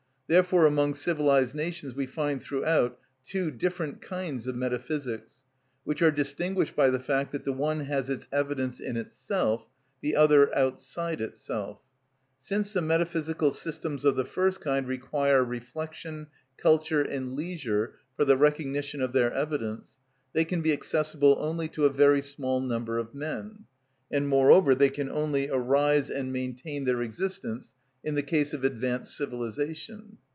[0.31, 5.43] Therefore among civilised nations we find throughout two different kinds of metaphysics,
[5.83, 9.67] which are distinguished by the fact that the one has its evidence in itself,
[9.99, 11.81] the other outside itself.
[12.39, 18.37] Since the metaphysical systems of the first kind require reflection, culture, and leisure for the
[18.37, 19.99] recognition of their evidence,
[20.31, 23.65] they can be accessible only to a very small number of men;
[24.09, 27.73] and, moreover, they can only arise and maintain their existence
[28.03, 30.17] in the case of advanced civilisation.